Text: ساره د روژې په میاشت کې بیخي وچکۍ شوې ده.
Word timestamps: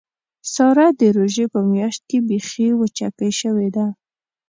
ساره 0.53 0.87
د 0.99 1.01
روژې 1.17 1.45
په 1.53 1.59
میاشت 1.71 2.01
کې 2.09 2.17
بیخي 2.27 2.67
وچکۍ 2.79 3.31
شوې 3.41 3.69
ده. 3.75 3.85